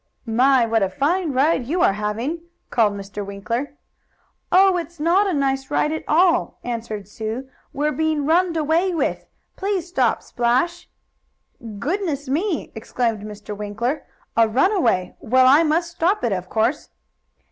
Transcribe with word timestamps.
"My! 0.25 0.65
What 0.65 0.81
a 0.81 0.89
fine 0.89 1.31
ride 1.31 1.67
you 1.67 1.83
are 1.83 1.93
having!" 1.93 2.41
called 2.71 2.93
Mr. 2.93 3.23
Winkler. 3.23 3.75
"Oh! 4.51 4.77
It's 4.77 4.99
not 4.99 5.27
a 5.27 5.33
nice 5.33 5.69
ride 5.69 5.91
at 5.91 6.03
all!" 6.07 6.57
answered 6.63 7.07
Sue. 7.07 7.47
"We're 7.71 7.91
being 7.91 8.25
runned 8.25 8.57
away 8.57 8.95
with! 8.95 9.27
Please 9.57 9.87
stop 9.87 10.23
Splash!" 10.23 10.89
"Goodness 11.77 12.27
me!" 12.27 12.71
exclaimed 12.73 13.21
Mr. 13.21 13.55
Winkler. 13.55 14.03
"A 14.35 14.49
runaway! 14.49 15.15
Well, 15.19 15.45
I 15.45 15.61
must 15.61 15.91
stop 15.91 16.23
it, 16.23 16.31
of 16.31 16.49
course!" 16.49 16.89